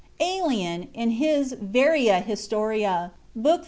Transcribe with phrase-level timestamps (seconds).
[0.19, 3.59] Ælian, in his "Varia Historia" (book iii.